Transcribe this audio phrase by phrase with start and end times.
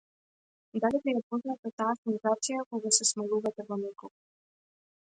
[0.81, 4.15] Дали ви е позната таа сензација кога се смалувате во некого?